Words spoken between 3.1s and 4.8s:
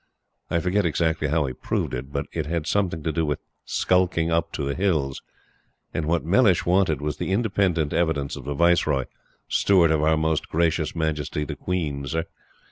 do with "skulking up to the